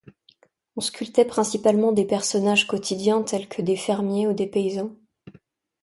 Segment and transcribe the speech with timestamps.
[0.75, 4.95] On sculptait principalement des personnages quotidiens tels que des fermiers ou des paysans.